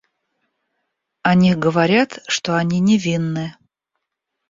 [1.21, 3.55] О них говорят, что они невинны.